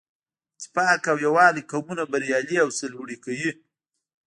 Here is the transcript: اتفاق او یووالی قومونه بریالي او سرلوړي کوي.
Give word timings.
اتفاق 0.55 1.03
او 1.11 1.17
یووالی 1.25 1.63
قومونه 1.71 2.03
بریالي 2.11 2.55
او 2.63 2.69
سرلوړي 2.77 3.17
کوي. 3.23 3.51